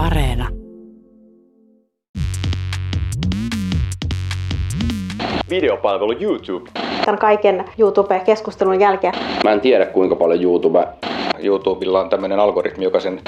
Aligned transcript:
Areena. 0.00 0.48
Videopalvelu 5.50 6.12
YouTube. 6.20 6.70
Tämän 7.04 7.18
kaiken 7.18 7.64
YouTube-keskustelun 7.78 8.80
jälkeen. 8.80 9.14
Mä 9.44 9.52
en 9.52 9.60
tiedä 9.60 9.86
kuinka 9.86 10.16
paljon 10.16 10.42
YouTube. 10.42 10.88
YouTubella 11.38 12.00
on 12.00 12.10
tämmöinen 12.10 12.40
algoritmi, 12.40 12.84
joka 12.84 13.00
sen 13.00 13.20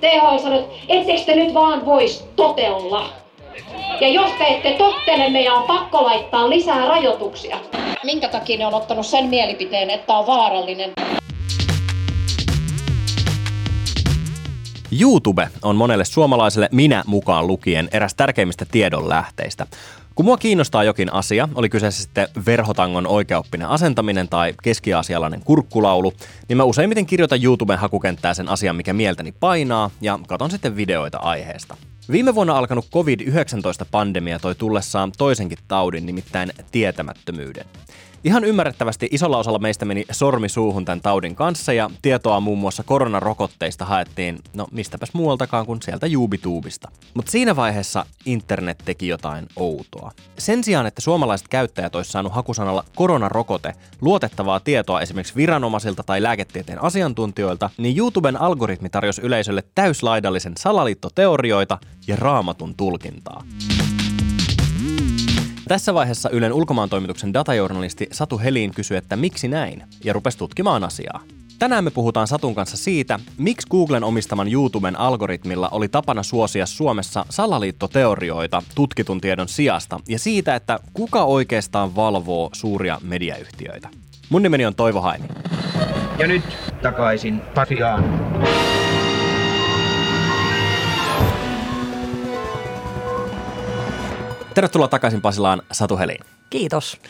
THL 0.00 0.38
sanoi, 0.42 0.58
että 0.58 0.72
ettekö 0.88 1.20
te 1.26 1.34
nyt 1.34 1.54
vaan 1.54 1.86
vois 1.86 2.28
totella. 2.36 3.04
Ja 4.00 4.08
jos 4.08 4.30
te 4.38 4.44
ette 4.44 4.74
tottele, 4.78 5.30
meidän 5.30 5.54
on 5.54 5.62
pakko 5.62 6.04
laittaa 6.04 6.50
lisää 6.50 6.88
rajoituksia. 6.88 7.56
Minkä 8.04 8.28
takia 8.28 8.58
ne 8.58 8.66
on 8.66 8.74
ottanut 8.74 9.06
sen 9.06 9.26
mielipiteen, 9.26 9.90
että 9.90 10.14
on 10.14 10.26
vaarallinen? 10.26 10.92
YouTube 15.00 15.48
on 15.62 15.76
monelle 15.76 16.04
suomalaiselle 16.04 16.68
minä 16.72 17.04
mukaan 17.06 17.46
lukien 17.46 17.88
eräs 17.92 18.14
tärkeimmistä 18.14 18.66
tiedonlähteistä. 18.70 19.66
Kun 20.14 20.24
mua 20.24 20.36
kiinnostaa 20.36 20.84
jokin 20.84 21.12
asia, 21.12 21.48
oli 21.54 21.68
kyseessä 21.68 22.02
sitten 22.02 22.28
verhotangon 22.46 23.06
oikeoppinen 23.06 23.68
asentaminen 23.68 24.28
tai 24.28 24.54
keskiasialainen 24.62 25.40
kurkkulaulu, 25.44 26.12
niin 26.48 26.56
mä 26.56 26.64
useimmiten 26.64 27.06
kirjoitan 27.06 27.44
YouTuben 27.44 27.78
hakukenttää 27.78 28.34
sen 28.34 28.48
asian, 28.48 28.76
mikä 28.76 28.92
mieltäni 28.92 29.32
painaa, 29.32 29.90
ja 30.00 30.18
katon 30.26 30.50
sitten 30.50 30.76
videoita 30.76 31.18
aiheesta. 31.18 31.76
Viime 32.10 32.34
vuonna 32.34 32.58
alkanut 32.58 32.88
COVID-19-pandemia 32.92 34.38
toi 34.38 34.54
tullessaan 34.54 35.12
toisenkin 35.18 35.58
taudin, 35.68 36.06
nimittäin 36.06 36.52
tietämättömyyden. 36.72 37.64
Ihan 38.24 38.44
ymmärrettävästi 38.44 39.08
isolla 39.10 39.38
osalla 39.38 39.58
meistä 39.58 39.84
meni 39.84 40.04
sormi 40.10 40.48
suuhun 40.48 40.84
tämän 40.84 41.00
taudin 41.00 41.34
kanssa 41.34 41.72
ja 41.72 41.90
tietoa 42.02 42.40
muun 42.40 42.58
muassa 42.58 42.82
koronarokotteista 42.82 43.84
haettiin, 43.84 44.38
no 44.54 44.66
mistäpäs 44.72 45.10
muualtakaan 45.12 45.66
kuin 45.66 45.82
sieltä 45.82 46.06
Juubituubista. 46.06 46.90
Mutta 47.14 47.30
siinä 47.30 47.56
vaiheessa 47.56 48.06
internet 48.26 48.82
teki 48.84 49.08
jotain 49.08 49.46
outoa. 49.56 50.10
Sen 50.38 50.64
sijaan, 50.64 50.86
että 50.86 51.00
suomalaiset 51.00 51.48
käyttäjät 51.48 51.94
olisi 51.94 52.10
saanut 52.10 52.32
hakusanalla 52.32 52.84
koronarokote 52.94 53.74
luotettavaa 54.00 54.60
tietoa 54.60 55.00
esimerkiksi 55.00 55.36
viranomaisilta 55.36 56.02
tai 56.02 56.22
lääketieteen 56.22 56.82
asiantuntijoilta, 56.82 57.70
niin 57.78 57.98
YouTuben 57.98 58.40
algoritmi 58.40 58.88
tarjosi 58.88 59.22
yleisölle 59.22 59.62
täyslaidallisen 59.74 60.52
salaliittoteorioita 60.58 61.78
ja 62.06 62.16
raamatun 62.16 62.74
tulkintaa. 62.76 63.44
Tässä 65.68 65.94
vaiheessa 65.94 66.30
Ylen 66.30 66.52
ulkomaantoimituksen 66.52 67.34
datajournalisti 67.34 68.08
Satu 68.12 68.38
Helin 68.38 68.74
kysyi, 68.74 68.96
että 68.96 69.16
miksi 69.16 69.48
näin, 69.48 69.82
ja 70.04 70.12
rupesi 70.12 70.38
tutkimaan 70.38 70.84
asiaa. 70.84 71.20
Tänään 71.58 71.84
me 71.84 71.90
puhutaan 71.90 72.26
Satun 72.26 72.54
kanssa 72.54 72.76
siitä, 72.76 73.20
miksi 73.38 73.68
Googlen 73.70 74.04
omistaman 74.04 74.52
YouTuben 74.52 74.98
algoritmilla 74.98 75.68
oli 75.68 75.88
tapana 75.88 76.22
suosia 76.22 76.66
Suomessa 76.66 77.26
salaliittoteorioita 77.30 78.62
tutkitun 78.74 79.20
tiedon 79.20 79.48
sijasta, 79.48 80.00
ja 80.08 80.18
siitä, 80.18 80.54
että 80.54 80.78
kuka 80.94 81.24
oikeastaan 81.24 81.96
valvoo 81.96 82.50
suuria 82.52 82.98
mediayhtiöitä. 83.02 83.88
Mun 84.28 84.42
nimeni 84.42 84.66
on 84.66 84.74
Toivo 84.74 85.00
Haini. 85.00 85.28
Ja 86.18 86.26
nyt 86.26 86.44
takaisin 86.82 87.40
Pasiaan. 87.54 88.04
Tervetuloa 94.54 94.88
takaisin 94.88 95.20
Pasilaan 95.20 95.62
Satu 95.72 95.98
Helin. 95.98 96.18
Kiitos. 96.50 97.00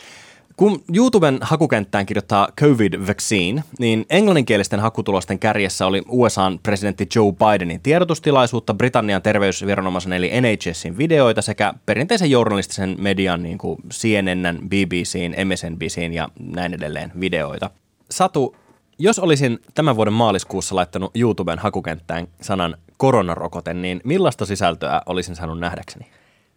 Kun 0.55 0.83
YouTuben 0.95 1.37
hakukenttään 1.41 2.05
kirjoittaa 2.05 2.47
COVID-vaccine, 2.61 3.63
niin 3.79 4.05
englanninkielisten 4.09 4.79
hakutulosten 4.79 5.39
kärjessä 5.39 5.85
oli 5.85 6.01
USAn 6.09 6.59
presidentti 6.63 7.07
Joe 7.15 7.31
Bidenin 7.31 7.81
tiedotustilaisuutta, 7.81 8.73
Britannian 8.73 9.21
terveysviranomaisen 9.21 10.13
eli 10.13 10.31
NHSin 10.41 10.97
videoita 10.97 11.41
sekä 11.41 11.73
perinteisen 11.85 12.31
journalistisen 12.31 12.95
median 12.99 13.43
niin 13.43 13.57
kuin 13.57 13.77
CNN, 13.93 14.69
BBCin, 14.69 15.35
MSNBCin 15.45 16.13
ja 16.13 16.29
näin 16.39 16.73
edelleen 16.73 17.11
videoita. 17.19 17.69
Satu, 18.11 18.55
jos 18.99 19.19
olisin 19.19 19.59
tämän 19.73 19.95
vuoden 19.95 20.13
maaliskuussa 20.13 20.75
laittanut 20.75 21.11
YouTuben 21.17 21.59
hakukenttään 21.59 22.27
sanan 22.41 22.77
koronarokote, 22.97 23.73
niin 23.73 24.01
millaista 24.03 24.45
sisältöä 24.45 25.01
olisin 25.05 25.35
saanut 25.35 25.59
nähdäkseni? 25.59 26.05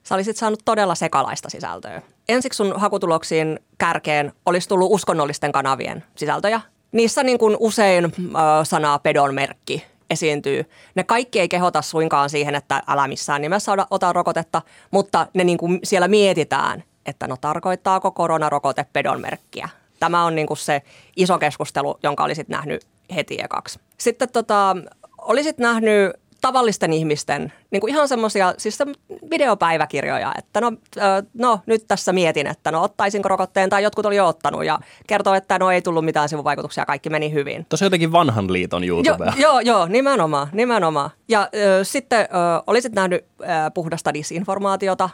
Sä 0.09 0.15
olisit 0.15 0.37
saanut 0.37 0.63
todella 0.65 0.95
sekalaista 0.95 1.51
sisältöä. 1.51 2.03
Ensiksi 2.29 2.57
sun 2.57 2.81
hakutuloksiin 2.81 3.61
kärkeen 3.79 4.33
olisi 4.47 4.69
tullut 4.69 4.93
uskonnollisten 4.93 5.53
kanavien 5.53 6.05
sisältöjä. 6.17 6.61
Niissä 6.93 7.23
niin 7.23 7.39
kuin 7.39 7.57
usein 7.61 8.05
äh, 8.05 8.13
sana 8.63 8.99
pedon 8.99 9.35
merkki 9.35 9.85
esiintyy. 10.11 10.71
Ne 10.95 11.05
kaikki 11.05 11.41
ei 11.41 11.49
kehota 11.49 11.83
suinkaan 11.83 12.31
siihen, 12.31 12.55
että 12.55 12.83
älä 12.87 13.09
missään 13.09 13.43
nimessä 13.43 13.73
ota 13.91 14.13
rokotetta, 14.13 14.63
mutta 14.91 15.27
ne 15.35 15.45
niin 15.45 15.59
kuin 15.59 15.81
siellä 15.85 16.09
mietitään, 16.09 16.85
että 17.07 17.29
no 17.29 17.37
tarkoittaako 17.41 18.11
koronarokote 18.11 18.87
pedon 18.93 19.21
merkkiä. 19.21 19.69
Tämä 20.01 20.25
on 20.25 20.35
niin 20.35 20.47
kuin 20.47 20.59
se 20.59 20.83
iso 21.17 21.39
keskustelu, 21.39 21.99
jonka 22.03 22.25
olisit 22.25 22.49
nähnyt 22.49 22.87
heti 23.15 23.39
ekaksi. 23.41 23.81
Sitten 23.99 24.29
tota, 24.33 24.77
olisit 25.19 25.59
nähnyt 25.59 26.13
tavallisten 26.41 26.93
ihmisten 26.93 27.53
niin 27.71 27.81
kuin 27.81 27.91
ihan 27.91 28.09
semmoisia 28.09 28.55
siis 28.59 28.79
videopäiväkirjoja, 29.31 30.35
että 30.39 30.61
no, 30.61 30.73
no 31.35 31.61
nyt 31.67 31.85
tässä 31.89 32.13
mietin, 32.13 32.47
että 32.47 32.71
no 32.71 32.83
ottaisinko 32.83 33.29
rokotteen 33.29 33.71
tai 33.71 33.83
jotkut 33.83 34.07
oli 34.07 34.17
jo 34.17 34.27
ottanut 34.27 34.65
ja 34.65 34.79
kertoo, 35.07 35.35
että 35.35 35.59
no 35.59 35.71
ei 35.71 35.83
tullut 35.83 36.05
mitään 36.05 36.29
sivuvaikutuksia, 36.29 36.87
kaikki 36.87 37.11
meni 37.11 37.33
hyvin. 37.33 37.67
Tuossa 37.69 37.87
jotenkin 37.87 38.13
vanhan 38.13 38.53
liiton 38.53 38.85
YouTube. 38.85 39.25
Jo, 39.25 39.33
joo, 39.37 39.61
joo, 39.61 39.87
nimenomaan, 39.87 40.49
nimenomaan. 40.53 41.11
Ja 41.29 41.49
ö, 41.55 41.85
sitten 41.85 42.21
ö, 42.21 42.27
olisit 42.67 42.93
nähnyt 42.93 43.25
ö, 43.41 43.45
puhdasta 43.75 44.15
disinformaatiota, 44.15 45.11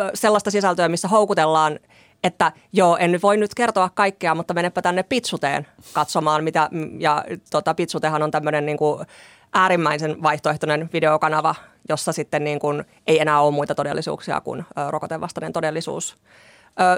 ö, 0.00 0.10
sellaista 0.14 0.50
sisältöä, 0.50 0.88
missä 0.88 1.08
houkutellaan 1.08 1.78
että 2.24 2.52
joo, 2.72 2.96
en 2.96 3.18
voi 3.22 3.36
nyt 3.36 3.54
kertoa 3.54 3.90
kaikkea, 3.94 4.34
mutta 4.34 4.54
menepä 4.54 4.82
tänne 4.82 5.02
Pitsuteen 5.02 5.66
katsomaan, 5.92 6.44
mitä, 6.44 6.68
ja 6.98 7.24
tota, 7.50 7.74
Pitsutehan 7.74 8.22
on 8.22 8.30
tämmöinen 8.30 8.66
niin 8.66 8.78
kuin, 8.78 9.06
äärimmäisen 9.54 10.22
vaihtoehtoinen 10.22 10.90
videokanava, 10.92 11.54
jossa 11.88 12.12
sitten 12.12 12.44
niin 12.44 12.58
kuin 12.58 12.84
ei 13.06 13.20
enää 13.20 13.40
ole 13.40 13.54
muita 13.54 13.74
todellisuuksia 13.74 14.40
kuin 14.40 14.64
rokotevastainen 14.88 15.52
todellisuus. 15.52 16.16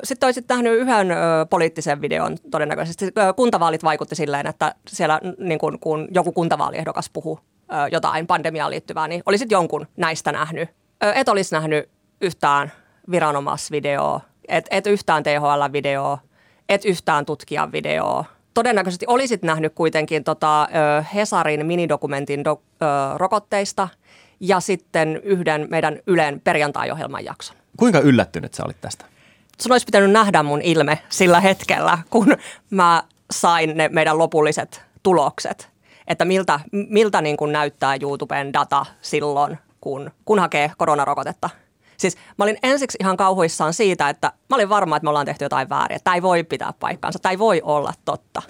Sitten 0.05 0.27
olisit 0.27 0.49
nähnyt 0.49 0.72
yhden 0.72 1.09
poliittisen 1.50 2.00
videon 2.00 2.37
todennäköisesti. 2.50 3.12
Kuntavaalit 3.37 3.84
vaikutti 3.84 4.15
silleen, 4.15 4.47
että 4.47 4.75
siellä 4.89 5.21
niin 5.39 5.59
kun, 5.59 5.78
kun 5.78 6.09
joku 6.11 6.33
kuntavaaliehdokas 6.33 7.11
puhuu 7.11 7.41
jotain 7.93 8.27
pandemiaan 8.27 8.71
liittyvää, 8.71 9.09
niin 9.09 9.22
olisit 9.27 9.50
jonkun 9.50 9.87
näistä 9.97 10.33
nähnyt. 10.33 10.69
Et 11.15 11.28
olisi 11.28 11.55
nähnyt 11.55 11.89
yhtään 12.21 12.72
viranomaisvideoa, 13.11 14.21
et, 14.49 14.66
et 14.71 14.87
yhtään 14.87 15.22
THL-videoa, 15.22 16.19
et 16.69 16.84
yhtään 16.84 17.27
tutkijan 17.27 17.72
videoa– 17.72 18.25
todennäköisesti 18.56 19.06
olisit 19.09 19.43
nähnyt 19.43 19.72
kuitenkin 19.75 20.25
tota, 20.25 20.69
Hesarin 21.15 21.67
minidokumentin 21.67 22.44
do, 22.44 22.62
ö, 22.83 22.87
rokotteista 23.17 23.89
ja 24.41 24.61
sitten 24.61 25.21
yhden 25.22 25.67
meidän 25.71 25.99
Ylen 26.06 26.41
perjantai-ohjelman 26.41 27.25
jakson. 27.25 27.56
Kuinka 27.77 28.00
yllättynyt 28.00 28.55
sä 28.55 28.65
olit 28.65 28.81
tästä? 28.81 29.05
Sun 29.61 29.72
olisi 29.72 29.87
pitänyt 29.87 30.11
nähdä 30.11 30.43
mun 30.43 30.62
ilme 30.62 30.99
sillä 31.09 31.41
hetkellä, 31.41 31.99
kun 32.11 32.37
mä 32.71 33.03
sain 33.31 33.77
ne 33.77 33.89
meidän 33.89 34.19
lopulliset 34.19 34.83
tulokset. 35.03 35.69
Että 36.09 36.25
miltä, 36.25 36.61
miltä 36.72 37.21
niin 37.21 37.37
kuin 37.37 37.53
näyttää 37.53 37.97
YouTuben 38.00 38.53
data 38.53 38.87
silloin, 39.00 39.59
kun, 39.81 40.11
kun 40.25 40.39
hakee 40.39 40.71
koronarokotetta– 40.77 41.50
Siis 41.97 42.17
mä 42.17 42.45
olin 42.45 42.59
ensiksi 42.62 42.99
ihan 43.01 43.17
kauhuissaan 43.17 43.75
siitä, 43.75 44.09
että 44.09 44.33
mä 44.51 44.57
olin 44.57 44.69
varma, 44.69 44.97
että 44.97 45.05
me 45.05 45.09
ollaan 45.09 45.27
tehty 45.27 45.45
jotain 45.45 45.69
väärin. 45.69 45.99
Tämä 46.05 46.15
ei 46.15 46.23
voi 46.23 46.45
pitää 46.45 46.73
paikkaansa, 46.81 47.31
ei 47.31 47.39
voi 47.39 47.62
olla 47.65 47.93
totta. 48.05 48.43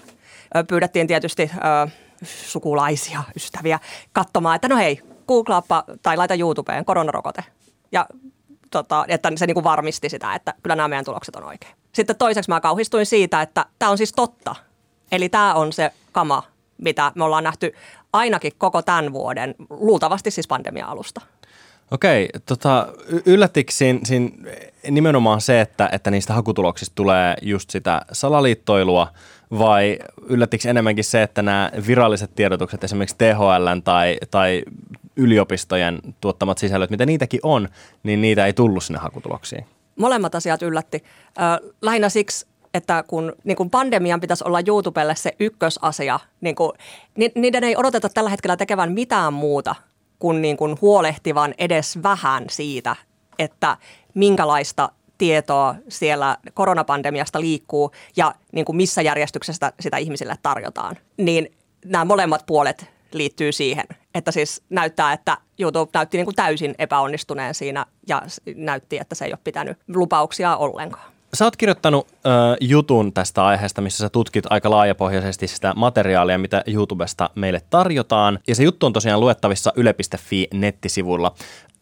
Pyydettiin 0.67 1.07
tietysti 1.07 1.51
ö, 1.53 1.89
sukulaisia, 2.23 3.23
ystäviä 3.35 3.79
katsomaan, 4.13 4.55
että 4.55 4.67
no 4.67 4.77
hei, 4.77 5.01
googlaappa 5.27 5.83
tai 6.03 6.17
laita 6.17 6.33
YouTubeen 6.33 6.85
koronarokote. 6.85 7.43
Ja 7.91 8.05
tota, 8.71 9.05
että 9.07 9.31
se 9.35 9.47
niin 9.47 9.53
kuin 9.53 9.63
varmisti 9.63 10.09
sitä, 10.09 10.35
että 10.35 10.53
kyllä 10.63 10.75
nämä 10.75 10.87
meidän 10.87 11.05
tulokset 11.05 11.35
on 11.35 11.43
oikein. 11.43 11.75
Sitten 11.93 12.15
toiseksi 12.15 12.49
mä 12.49 12.61
kauhistuin 12.61 13.05
siitä, 13.05 13.41
että 13.41 13.65
tämä 13.79 13.91
on 13.91 13.97
siis 13.97 14.13
totta. 14.13 14.55
Eli 15.11 15.29
tämä 15.29 15.53
on 15.53 15.73
se 15.73 15.91
kama, 16.11 16.43
mitä 16.77 17.11
me 17.15 17.23
ollaan 17.23 17.43
nähty 17.43 17.73
ainakin 18.13 18.51
koko 18.57 18.81
tämän 18.81 19.13
vuoden, 19.13 19.55
luultavasti 19.69 20.31
siis 20.31 20.47
pandemia-alusta. 20.47 21.21
Okei, 21.91 22.29
tota, 22.45 22.87
yllättikö 23.25 23.71
siinä, 23.71 23.99
siinä 24.03 24.29
nimenomaan 24.89 25.41
se, 25.41 25.61
että, 25.61 25.89
että 25.91 26.11
niistä 26.11 26.33
hakutuloksista 26.33 26.95
tulee 26.95 27.35
just 27.41 27.69
sitä 27.69 28.01
salaliittoilua, 28.11 29.07
vai 29.51 29.99
yllättikö 30.29 30.69
enemmänkin 30.69 31.03
se, 31.03 31.23
että 31.23 31.41
nämä 31.41 31.71
viralliset 31.87 32.35
tiedotukset, 32.35 32.83
esimerkiksi 32.83 33.15
THL 33.17 33.79
tai, 33.83 34.17
tai 34.31 34.63
yliopistojen 35.15 35.99
tuottamat 36.21 36.57
sisällöt, 36.57 36.89
mitä 36.89 37.05
niitäkin 37.05 37.39
on, 37.43 37.69
niin 38.03 38.21
niitä 38.21 38.45
ei 38.45 38.53
tullut 38.53 38.83
sinne 38.83 38.99
hakutuloksiin? 38.99 39.65
Molemmat 39.95 40.35
asiat 40.35 40.61
yllätti. 40.61 41.03
Lähinnä 41.81 42.09
siksi, 42.09 42.47
että 42.73 43.03
kun 43.07 43.33
niin 43.43 43.57
kun 43.57 43.69
pandemian 43.69 44.21
pitäisi 44.21 44.43
olla 44.47 44.59
YouTubelle 44.67 45.15
se 45.15 45.35
ykkösasia, 45.39 46.19
niin 46.41 46.55
kun, 46.55 46.73
ni, 47.15 47.31
niiden 47.35 47.63
ei 47.63 47.75
odoteta 47.77 48.09
tällä 48.09 48.29
hetkellä 48.29 48.57
tekevän 48.57 48.91
mitään 48.91 49.33
muuta 49.33 49.75
kuin, 50.19 50.41
niin 50.41 50.57
kuin 50.57 50.77
huolehtivan 50.81 51.53
edes 51.57 52.03
vähän 52.03 52.45
siitä, 52.49 52.95
että 53.39 53.77
minkälaista 54.13 54.89
tietoa 55.17 55.75
siellä 55.89 56.37
koronapandemiasta 56.53 57.41
liikkuu 57.41 57.91
ja 58.15 58.35
niin 58.51 58.65
kuin 58.65 58.75
missä 58.75 59.01
järjestyksessä 59.01 59.73
sitä 59.79 59.97
ihmisille 59.97 60.35
tarjotaan. 60.43 60.97
Niin 61.17 61.51
nämä 61.85 62.05
molemmat 62.05 62.45
puolet 62.45 62.85
liittyy 63.11 63.51
siihen, 63.51 63.85
että 64.15 64.31
siis 64.31 64.63
näyttää, 64.69 65.13
että 65.13 65.37
YouTube 65.59 65.91
näytti 65.93 66.17
niin 66.17 66.25
kuin 66.25 66.35
täysin 66.35 66.75
epäonnistuneen 66.79 67.53
siinä 67.53 67.85
ja 68.07 68.21
näytti, 68.55 68.97
että 68.97 69.15
se 69.15 69.25
ei 69.25 69.31
ole 69.31 69.39
pitänyt 69.43 69.77
lupauksia 69.87 70.57
ollenkaan. 70.57 71.16
Sä 71.33 71.45
oot 71.45 71.55
kirjoittanut 71.55 72.07
ö, 72.11 72.17
jutun 72.61 73.13
tästä 73.13 73.45
aiheesta, 73.45 73.81
missä 73.81 73.97
sä 73.97 74.09
tutkit 74.09 74.45
aika 74.49 74.69
laajapohjaisesti 74.69 75.47
sitä 75.47 75.73
materiaalia, 75.75 76.37
mitä 76.37 76.63
YouTubesta 76.67 77.29
meille 77.35 77.61
tarjotaan. 77.69 78.39
Ja 78.47 78.55
se 78.55 78.63
juttu 78.63 78.85
on 78.85 78.93
tosiaan 78.93 79.19
luettavissa 79.19 79.73
yle.fi 79.75 80.47
nettisivulla. 80.53 81.35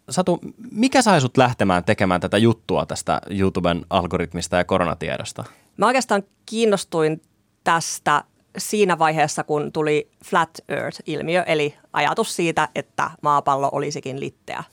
Satu, 0.09 0.39
mikä 0.71 1.01
sai 1.01 1.21
sut 1.21 1.37
lähtemään 1.37 1.83
tekemään 1.83 2.21
tätä 2.21 2.37
juttua 2.37 2.85
tästä 2.85 3.21
YouTuben 3.29 3.85
algoritmista 3.89 4.55
ja 4.57 4.63
koronatiedosta? 4.63 5.43
Mä 5.77 5.85
oikeastaan 5.85 6.23
kiinnostuin 6.45 7.21
tästä 7.63 8.23
siinä 8.57 8.99
vaiheessa, 8.99 9.43
kun 9.43 9.71
tuli 9.71 10.09
Flat 10.25 10.49
Earth-ilmiö, 10.69 11.43
eli 11.43 11.75
ajatus 11.93 12.35
siitä, 12.35 12.69
että 12.75 13.11
maapallo 13.21 13.69
olisikin 13.71 14.19
litteä. 14.19 14.63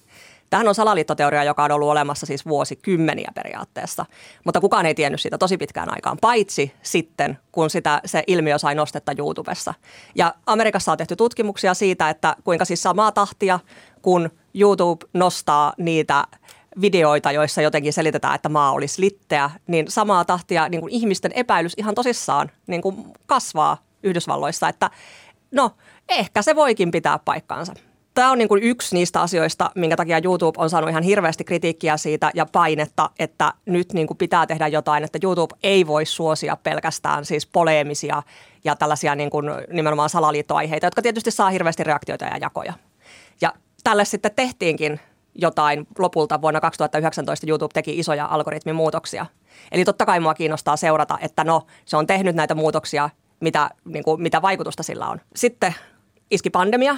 Tähän 0.52 0.68
on 0.68 0.74
salaliittoteoria, 0.74 1.44
joka 1.44 1.64
on 1.64 1.72
ollut 1.72 1.88
olemassa 1.88 2.26
siis 2.26 2.46
vuosikymmeniä 2.46 3.30
periaatteessa, 3.34 4.06
mutta 4.44 4.60
kukaan 4.60 4.86
ei 4.86 4.94
tiennyt 4.94 5.20
siitä 5.20 5.38
tosi 5.38 5.56
pitkään 5.56 5.94
aikaan, 5.94 6.18
paitsi 6.20 6.72
sitten, 6.82 7.38
kun 7.52 7.70
sitä, 7.70 8.00
se 8.04 8.24
ilmiö 8.26 8.58
sai 8.58 8.74
nostetta 8.74 9.12
YouTubessa. 9.18 9.74
Ja 10.14 10.34
Amerikassa 10.46 10.92
on 10.92 10.98
tehty 10.98 11.16
tutkimuksia 11.16 11.74
siitä, 11.74 12.10
että 12.10 12.36
kuinka 12.44 12.64
siis 12.64 12.82
samaa 12.82 13.12
tahtia, 13.12 13.60
kun 14.02 14.30
YouTube 14.54 15.06
nostaa 15.14 15.72
niitä 15.78 16.24
videoita, 16.80 17.32
joissa 17.32 17.62
jotenkin 17.62 17.92
selitetään, 17.92 18.34
että 18.34 18.48
maa 18.48 18.72
olisi 18.72 19.00
litteä, 19.00 19.50
niin 19.66 19.90
samaa 19.90 20.24
tahtia 20.24 20.68
niin 20.68 20.80
kuin 20.80 20.92
ihmisten 20.92 21.32
epäilys 21.34 21.74
ihan 21.76 21.94
tosissaan 21.94 22.50
niin 22.66 22.82
kuin 22.82 23.04
kasvaa 23.26 23.78
Yhdysvalloissa, 24.02 24.68
että 24.68 24.90
no 25.50 25.70
ehkä 26.08 26.42
se 26.42 26.56
voikin 26.56 26.90
pitää 26.90 27.18
paikkaansa 27.18 27.74
tämä 28.14 28.30
on 28.30 28.38
niin 28.38 28.48
kuin 28.48 28.62
yksi 28.62 28.94
niistä 28.94 29.20
asioista, 29.20 29.70
minkä 29.74 29.96
takia 29.96 30.20
YouTube 30.24 30.62
on 30.62 30.70
saanut 30.70 30.90
ihan 30.90 31.02
hirveästi 31.02 31.44
kritiikkiä 31.44 31.96
siitä 31.96 32.30
ja 32.34 32.46
painetta, 32.46 33.10
että 33.18 33.54
nyt 33.66 33.92
niin 33.92 34.06
kuin 34.06 34.18
pitää 34.18 34.46
tehdä 34.46 34.68
jotain, 34.68 35.04
että 35.04 35.18
YouTube 35.22 35.54
ei 35.62 35.86
voi 35.86 36.06
suosia 36.06 36.56
pelkästään 36.56 37.24
siis 37.24 37.46
poleemisia 37.46 38.22
ja 38.64 38.76
tällaisia 38.76 39.14
niin 39.14 39.30
kuin 39.30 39.46
nimenomaan 39.70 40.10
salaliittoaiheita, 40.10 40.86
jotka 40.86 41.02
tietysti 41.02 41.30
saa 41.30 41.50
hirveästi 41.50 41.84
reaktioita 41.84 42.24
ja 42.24 42.36
jakoja. 42.36 42.72
Ja 43.40 43.52
tälle 43.84 44.04
sitten 44.04 44.34
tehtiinkin 44.36 45.00
jotain 45.34 45.86
lopulta 45.98 46.40
vuonna 46.40 46.60
2019 46.60 47.46
YouTube 47.48 47.72
teki 47.74 47.98
isoja 47.98 48.26
algoritmimuutoksia. 48.26 49.26
Eli 49.72 49.84
totta 49.84 50.06
kai 50.06 50.20
mua 50.20 50.34
kiinnostaa 50.34 50.76
seurata, 50.76 51.18
että 51.20 51.44
no 51.44 51.66
se 51.84 51.96
on 51.96 52.06
tehnyt 52.06 52.36
näitä 52.36 52.54
muutoksia, 52.54 53.10
mitä, 53.40 53.70
niin 53.84 54.04
kuin, 54.04 54.22
mitä 54.22 54.42
vaikutusta 54.42 54.82
sillä 54.82 55.08
on. 55.08 55.20
Sitten 55.36 55.74
iski 56.30 56.50
pandemia, 56.50 56.96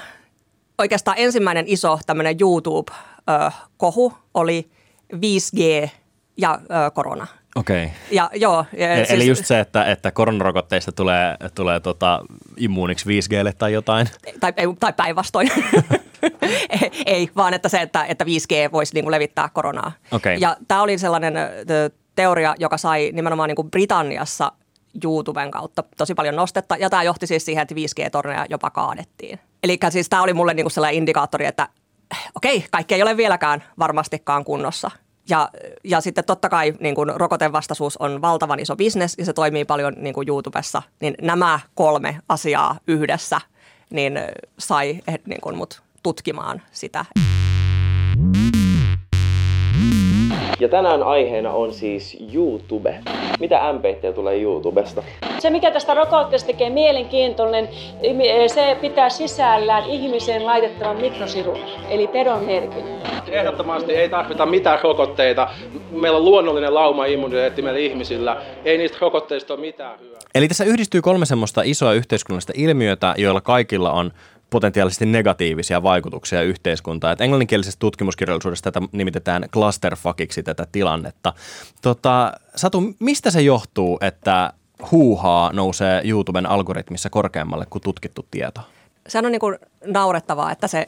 oikeastaan 0.79 1.19
ensimmäinen 1.19 1.65
iso 1.69 1.99
tämmöinen 2.07 2.37
YouTube-kohu 2.41 4.13
oli 4.35 4.71
5G 5.15 5.89
ja 6.37 6.59
korona. 6.95 7.27
Okei. 7.57 7.85
Okay. 7.85 7.97
Ja, 8.11 8.31
joo, 8.35 8.65
ja 8.79 8.95
Eli 8.95 9.07
siis, 9.07 9.27
just 9.27 9.47
se, 9.47 9.61
että, 9.61 9.85
että 9.85 10.11
koronarokotteista 10.11 10.93
tulee, 10.93 11.37
tulee 11.55 11.81
tota 11.81 12.21
immuuniksi 12.57 13.07
5Glle 13.09 13.53
tai 13.59 13.73
jotain? 13.73 14.09
Tai, 14.41 14.53
tai 14.81 14.93
päinvastoin. 14.93 15.51
ei, 16.83 16.91
ei, 17.07 17.31
vaan 17.37 17.55
että 17.55 17.69
se, 17.69 17.81
että, 17.81 18.05
että 18.05 18.25
5G 18.25 18.73
voisi 18.73 18.95
niin 18.95 19.05
kuin 19.05 19.13
levittää 19.13 19.49
koronaa. 19.49 19.93
Okay. 20.11 20.35
Ja 20.35 20.57
tämä 20.69 20.83
oli 20.83 20.99
sellainen 20.99 21.35
teoria, 22.15 22.55
joka 22.59 22.79
sai 22.79 23.11
nimenomaan 23.13 23.49
niin 23.49 23.57
kuin 23.57 23.71
Britanniassa 23.71 24.53
YouTuben 25.05 25.51
kautta 25.51 25.85
tosi 25.97 26.15
paljon 26.15 26.37
nostetta. 26.37 26.77
Ja 26.77 26.91
tämä 26.91 27.03
johti 27.03 27.27
siis 27.27 27.45
siihen, 27.45 27.63
että 27.63 27.75
5G-torneja 27.75 28.47
jopa 28.51 28.71
kaadettiin. 28.71 29.39
Eli 29.65 29.79
siis 29.91 30.09
tämä 30.09 30.23
oli 30.23 30.35
mulle 30.35 30.55
niinku 30.55 30.71
sellainen 30.71 30.99
indikaattori, 30.99 31.47
että 31.47 31.69
okei, 32.35 32.65
kaikki 32.71 32.95
ei 32.95 33.03
ole 33.03 33.17
vieläkään 33.17 33.65
varmastikaan 33.79 34.45
kunnossa. 34.45 34.91
Ja, 35.29 35.51
ja 35.85 36.01
sitten 36.01 36.25
totta 36.25 36.49
kai 36.49 36.75
niin 36.81 36.95
kuin 36.95 37.13
rokotevastaisuus 37.17 37.97
on 37.97 38.23
valtavan 38.23 38.61
iso 38.61 38.77
bisnes 38.77 39.15
ja 39.19 39.25
se 39.25 39.33
toimii 39.33 39.65
paljon 39.65 39.93
niin 39.97 40.15
kuin 40.15 40.29
YouTubessa. 40.29 40.83
Niin 41.01 41.15
nämä 41.23 41.61
kolme 41.75 42.19
asiaa 42.29 42.79
yhdessä 42.87 43.41
niin 43.91 44.19
sai 44.59 45.03
eh, 45.07 45.19
niin 45.27 45.41
kuin 45.41 45.57
mut 45.57 45.83
tutkimaan 46.03 46.63
sitä. 46.73 47.05
Ja 50.61 50.69
tänään 50.69 51.03
aiheena 51.03 51.51
on 51.51 51.73
siis 51.73 52.17
YouTube. 52.35 52.95
Mitä 53.41 53.73
MPT 53.73 54.15
tulee 54.15 54.41
YouTubesta? 54.41 55.03
Se, 55.39 55.51
mikä 55.51 55.71
tästä 55.71 55.95
rokotteesta 55.95 56.47
tekee 56.47 56.71
mielenkiintoinen, 56.71 57.69
se 58.47 58.77
pitää 58.81 59.09
sisällään 59.09 59.85
ihmiseen 59.85 60.47
laitettavan 60.47 60.97
mikrosirun, 60.97 61.59
eli 61.89 62.07
pedonmerkin. 62.07 62.85
Ehdottomasti 63.29 63.93
ei 63.93 64.09
tarvita 64.09 64.47
mitään 64.47 64.79
rokotteita. 64.83 65.49
Meillä 65.91 66.19
on 66.19 66.25
luonnollinen 66.25 66.75
lauma 66.75 67.07
immuniteetti 67.07 67.63
meillä 67.63 67.81
ihmisillä. 67.81 68.37
Ei 68.65 68.79
niistä 68.79 68.99
rokotteista 69.01 69.55
ole 69.55 69.61
mitään 69.61 70.01
hyötyä. 70.01 70.19
Eli 70.35 70.49
tässä 70.49 70.65
yhdistyy 70.65 71.03
kolme 71.03 71.27
semmoista 71.27 71.63
isoa 71.65 71.93
yhteiskunnallista 71.93 72.53
ilmiötä, 72.57 73.15
joilla 73.19 73.41
kaikilla 73.41 73.93
on 73.93 74.11
potentiaalisesti 74.55 75.07
negatiivisia 75.07 75.83
vaikutuksia 75.83 76.43
yhteiskuntaan. 76.43 77.13
Et 77.13 77.21
englanninkielisessä 77.21 77.79
tutkimuskirjallisuudessa 77.79 78.63
tätä 78.63 78.81
nimitetään 78.93 79.45
clusterfuckiksi 79.53 80.43
tätä 80.43 80.67
tilannetta. 80.73 81.33
Tota, 81.83 82.33
Satu, 82.57 82.83
mistä 83.01 83.31
se 83.31 83.43
johtuu, 83.43 83.99
että 84.01 84.53
huuhaa 84.91 85.53
nousee 85.53 86.03
YouTuben 86.05 86.47
algoritmissa 86.47 87.11
korkeammalle 87.11 87.67
kuin 87.71 87.83
tutkittu 87.83 88.27
tieto? 88.31 88.61
Se 89.09 89.19
on 89.19 89.25
niin 89.25 89.41
kuin 89.41 89.59
naurettavaa, 89.87 90.53
että 90.53 90.69
se 90.69 90.87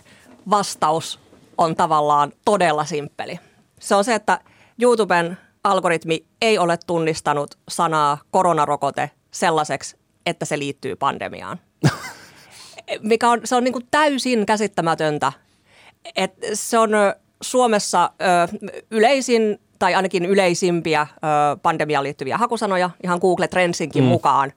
vastaus 0.50 1.20
on 1.58 1.76
tavallaan 1.76 2.32
todella 2.44 2.84
simppeli. 2.84 3.38
Se 3.80 3.94
on 3.94 4.04
se, 4.04 4.14
että 4.14 4.40
YouTuben 4.82 5.38
algoritmi 5.64 6.24
ei 6.42 6.58
ole 6.58 6.78
tunnistanut 6.86 7.58
sanaa 7.68 8.18
koronarokote 8.30 9.10
sellaiseksi, 9.30 9.96
että 10.26 10.44
se 10.44 10.58
liittyy 10.58 10.96
pandemiaan. 10.96 11.58
mikä 13.02 13.30
on, 13.30 13.40
se 13.44 13.56
on 13.56 13.64
niin 13.64 13.72
kuin 13.72 13.86
täysin 13.90 14.46
käsittämätöntä. 14.46 15.32
Et 16.16 16.34
se 16.52 16.78
on 16.78 16.90
Suomessa 17.40 18.10
ö, 18.20 18.58
yleisin 18.90 19.58
tai 19.78 19.94
ainakin 19.94 20.24
yleisimpiä 20.24 21.00
ö, 21.00 21.16
pandemiaan 21.62 22.04
liittyviä 22.04 22.38
hakusanoja, 22.38 22.90
ihan 23.04 23.18
Google 23.22 23.48
Trendsinkin 23.48 24.02
mm. 24.02 24.08
mukaan. 24.08 24.52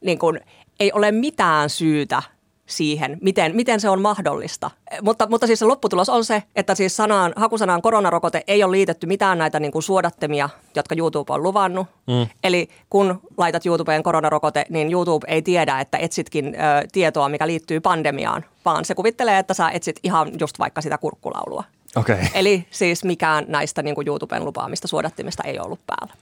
Niin 0.00 0.18
kun, 0.18 0.40
ei 0.80 0.92
ole 0.92 1.12
mitään 1.12 1.70
syytä 1.70 2.22
siihen, 2.66 3.18
miten, 3.20 3.56
miten 3.56 3.80
se 3.80 3.88
on 3.88 4.02
mahdollista. 4.02 4.70
Mutta, 5.02 5.26
mutta 5.30 5.46
siis 5.46 5.58
se 5.58 5.64
lopputulos 5.64 6.08
on 6.08 6.24
se, 6.24 6.42
että 6.56 6.74
siis 6.74 6.96
sanaan, 6.96 7.32
hakusanaan 7.36 7.82
koronarokote 7.82 8.44
ei 8.46 8.64
ole 8.64 8.72
liitetty 8.72 9.06
mitään 9.06 9.38
näitä 9.38 9.60
niin 9.60 9.72
kuin 9.72 9.82
suodattemia, 9.82 10.48
jotka 10.76 10.94
YouTube 10.98 11.32
on 11.32 11.42
luvannut. 11.42 11.86
Mm. 12.06 12.26
Eli 12.44 12.68
kun 12.90 13.20
laitat 13.36 13.66
YouTubeen 13.66 14.02
koronarokote, 14.02 14.66
niin 14.68 14.92
YouTube 14.92 15.26
ei 15.28 15.42
tiedä, 15.42 15.80
että 15.80 15.98
etsitkin 15.98 16.46
ö, 16.46 16.86
tietoa, 16.92 17.28
mikä 17.28 17.46
liittyy 17.46 17.80
pandemiaan, 17.80 18.44
vaan 18.64 18.84
se 18.84 18.94
kuvittelee, 18.94 19.38
että 19.38 19.54
sä 19.54 19.70
etsit 19.70 20.00
ihan 20.02 20.30
just 20.40 20.58
vaikka 20.58 20.80
sitä 20.80 20.98
kurkkulaulua. 20.98 21.64
Okay. 21.96 22.18
Eli 22.34 22.66
siis 22.70 23.04
mikään 23.04 23.44
näistä 23.48 23.82
niin 23.82 23.94
kuin 23.94 24.08
YouTuben 24.08 24.44
lupaamista 24.44 24.88
suodattimista 24.88 25.42
ei 25.42 25.58
ollut 25.58 25.80
päällä 25.86 26.12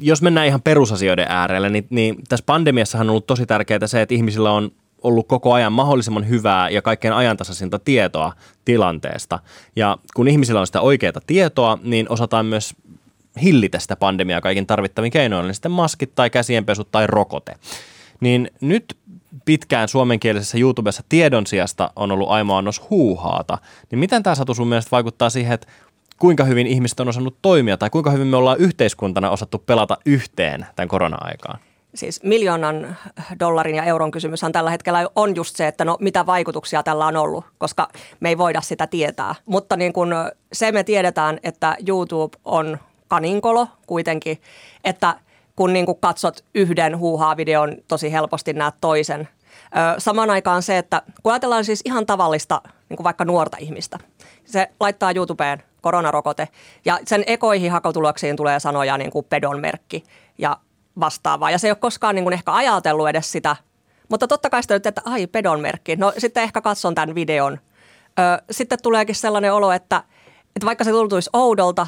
jos 0.00 0.22
mennään 0.22 0.46
ihan 0.46 0.62
perusasioiden 0.62 1.26
äärelle, 1.28 1.68
niin, 1.68 1.86
niin 1.90 2.16
tässä 2.28 2.44
pandemiassahan 2.46 3.06
on 3.06 3.10
ollut 3.10 3.26
tosi 3.26 3.46
tärkeää 3.46 3.86
se, 3.86 4.02
että 4.02 4.14
ihmisillä 4.14 4.52
on 4.52 4.70
ollut 5.04 5.28
koko 5.28 5.52
ajan 5.52 5.72
mahdollisimman 5.72 6.28
hyvää 6.28 6.68
ja 6.68 6.82
kaikkein 6.82 7.14
ajantasaisinta 7.14 7.78
tietoa 7.78 8.32
tilanteesta. 8.64 9.38
Ja 9.76 9.98
kun 10.14 10.28
ihmisillä 10.28 10.60
on 10.60 10.66
sitä 10.66 10.80
oikeaa 10.80 11.20
tietoa, 11.26 11.78
niin 11.82 12.06
osataan 12.08 12.46
myös 12.46 12.74
hillitä 13.42 13.78
sitä 13.78 13.96
pandemiaa 13.96 14.40
kaikin 14.40 14.66
tarvittavin 14.66 15.10
keinoin, 15.10 15.44
eli 15.44 15.54
sitten 15.54 15.72
maskit 15.72 16.14
tai 16.14 16.30
käsienpesut 16.30 16.90
tai 16.90 17.06
rokote. 17.06 17.54
Niin 18.20 18.50
nyt 18.60 18.96
pitkään 19.44 19.88
suomenkielisessä 19.88 20.58
YouTubessa 20.58 21.02
tiedon 21.08 21.46
sijasta 21.46 21.90
on 21.96 22.12
ollut 22.12 22.30
aimoa 22.30 22.58
annos 22.58 22.90
huuhaata. 22.90 23.58
Niin 23.90 23.98
miten 23.98 24.22
tämä 24.22 24.34
Satu 24.34 24.54
sun 24.54 24.68
mielestä 24.68 24.90
vaikuttaa 24.90 25.30
siihen, 25.30 25.52
että 25.54 25.66
kuinka 26.18 26.44
hyvin 26.44 26.66
ihmiset 26.66 27.00
on 27.00 27.08
osannut 27.08 27.36
toimia 27.42 27.76
tai 27.76 27.90
kuinka 27.90 28.10
hyvin 28.10 28.26
me 28.26 28.36
ollaan 28.36 28.58
yhteiskuntana 28.58 29.30
osattu 29.30 29.58
pelata 29.58 29.98
yhteen 30.06 30.66
tämän 30.76 30.88
korona-aikaan? 30.88 31.58
Siis 31.94 32.22
miljoonan 32.22 32.96
dollarin 33.40 33.74
ja 33.74 33.84
euron 33.84 34.10
kysymyshän 34.10 34.52
tällä 34.52 34.70
hetkellä 34.70 35.08
on 35.16 35.36
just 35.36 35.56
se, 35.56 35.66
että 35.66 35.84
no 35.84 35.96
mitä 36.00 36.26
vaikutuksia 36.26 36.82
tällä 36.82 37.06
on 37.06 37.16
ollut, 37.16 37.44
koska 37.58 37.88
me 38.20 38.28
ei 38.28 38.38
voida 38.38 38.60
sitä 38.60 38.86
tietää. 38.86 39.34
Mutta 39.46 39.76
niin 39.76 39.92
kun 39.92 40.14
se 40.52 40.72
me 40.72 40.84
tiedetään, 40.84 41.38
että 41.42 41.76
YouTube 41.88 42.36
on 42.44 42.78
kaninkolo 43.08 43.68
kuitenkin, 43.86 44.40
että 44.84 45.16
kun 45.56 45.72
niin 45.72 45.86
kun 45.86 46.00
katsot 46.00 46.44
yhden 46.54 46.98
huuhaa-videon, 46.98 47.76
tosi 47.88 48.12
helposti 48.12 48.52
näet 48.52 48.74
toisen. 48.80 49.28
Samaan 49.98 50.30
aikaan 50.30 50.62
se, 50.62 50.78
että 50.78 51.02
kun 51.22 51.32
ajatellaan 51.32 51.64
siis 51.64 51.80
ihan 51.84 52.06
tavallista 52.06 52.62
niin 52.88 53.04
vaikka 53.04 53.24
nuorta 53.24 53.56
ihmistä. 53.60 53.98
Se 54.44 54.68
laittaa 54.80 55.12
YouTubeen 55.16 55.62
koronarokote 55.80 56.48
ja 56.84 56.98
sen 57.06 57.24
ekoihin 57.26 57.72
hakotuloksiin 57.72 58.36
tulee 58.36 58.60
sanoja 58.60 58.98
niin 58.98 59.10
kuin 59.10 59.26
pedon 59.28 59.60
merkki 59.60 60.04
ja 60.38 60.56
vastaavaa. 61.00 61.50
Ja 61.50 61.58
se 61.58 61.66
ei 61.66 61.70
ole 61.70 61.76
koskaan 61.76 62.14
niin 62.14 62.24
kuin 62.24 62.32
ehkä 62.32 62.52
ajatellut 62.52 63.08
edes 63.08 63.32
sitä, 63.32 63.56
mutta 64.08 64.28
totta 64.28 64.50
kai 64.50 64.60
nyt, 64.70 64.86
että 64.86 65.02
ai 65.04 65.26
pedon 65.26 65.60
merkki. 65.60 65.96
No 65.96 66.12
sitten 66.18 66.42
ehkä 66.42 66.60
katson 66.60 66.94
tämän 66.94 67.14
videon. 67.14 67.58
Ö, 68.18 68.42
sitten 68.50 68.78
tuleekin 68.82 69.14
sellainen 69.14 69.52
olo, 69.52 69.72
että, 69.72 70.02
että 70.56 70.66
vaikka 70.66 70.84
se 70.84 70.90
tuntuisi 70.90 71.30
oudolta 71.32 71.86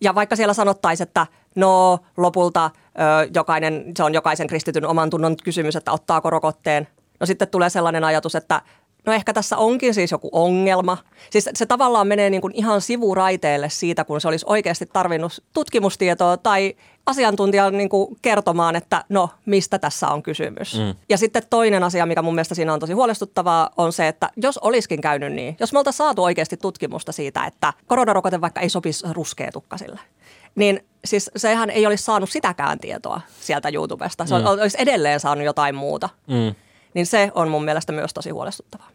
ja 0.00 0.14
vaikka 0.14 0.36
siellä 0.36 0.54
sanottaisiin, 0.54 1.08
että 1.08 1.26
no 1.54 1.98
lopulta 2.16 2.70
ö, 2.74 3.30
jokainen, 3.34 3.84
se 3.96 4.04
on 4.04 4.14
jokaisen 4.14 4.46
kristityn 4.46 4.86
oman 4.86 5.10
tunnon 5.10 5.36
kysymys, 5.44 5.76
että 5.76 5.92
ottaako 5.92 6.30
rokotteen. 6.30 6.88
No 7.20 7.26
sitten 7.26 7.48
tulee 7.48 7.70
sellainen 7.70 8.04
ajatus, 8.04 8.34
että 8.34 8.62
no 9.06 9.12
ehkä 9.12 9.32
tässä 9.32 9.56
onkin 9.56 9.94
siis 9.94 10.10
joku 10.10 10.28
ongelma. 10.32 10.98
Siis 11.30 11.50
se 11.54 11.66
tavallaan 11.66 12.06
menee 12.06 12.30
niin 12.30 12.40
kuin 12.40 12.54
ihan 12.56 12.80
sivuraiteelle 12.80 13.68
siitä, 13.68 14.04
kun 14.04 14.20
se 14.20 14.28
olisi 14.28 14.46
oikeasti 14.48 14.86
tarvinnut 14.86 15.44
tutkimustietoa 15.54 16.36
tai 16.36 16.74
asiantuntijan 17.06 17.78
niin 17.78 17.88
kuin 17.88 18.16
kertomaan, 18.22 18.76
että 18.76 19.04
no 19.08 19.28
mistä 19.46 19.78
tässä 19.78 20.08
on 20.08 20.22
kysymys. 20.22 20.78
Mm. 20.78 20.94
Ja 21.08 21.18
sitten 21.18 21.42
toinen 21.50 21.84
asia, 21.84 22.06
mikä 22.06 22.22
mun 22.22 22.34
mielestä 22.34 22.54
siinä 22.54 22.72
on 22.72 22.80
tosi 22.80 22.92
huolestuttavaa, 22.92 23.70
on 23.76 23.92
se, 23.92 24.08
että 24.08 24.30
jos 24.36 24.58
olisikin 24.58 25.00
käynyt 25.00 25.32
niin, 25.32 25.56
jos 25.60 25.72
me 25.72 25.78
oltaisiin 25.78 25.98
saatu 25.98 26.24
oikeasti 26.24 26.56
tutkimusta 26.56 27.12
siitä, 27.12 27.44
että 27.44 27.72
koronarokote 27.86 28.40
vaikka 28.40 28.60
ei 28.60 28.68
sopisi 28.68 29.06
ruskeatukkasille, 29.10 30.00
niin 30.54 30.84
siis 31.04 31.30
sehän 31.36 31.70
ei 31.70 31.86
olisi 31.86 32.04
saanut 32.04 32.30
sitäkään 32.30 32.78
tietoa 32.78 33.20
sieltä 33.40 33.68
YouTubesta. 33.74 34.26
Se 34.26 34.38
mm. 34.38 34.46
olisi 34.46 34.76
edelleen 34.80 35.20
saanut 35.20 35.44
jotain 35.44 35.74
muuta. 35.74 36.08
Mm 36.26 36.54
niin 36.94 37.06
se 37.06 37.30
on 37.34 37.48
mun 37.48 37.64
mielestä 37.64 37.92
myös 37.92 38.14
tosi 38.14 38.30
huolestuttavaa. 38.30 38.88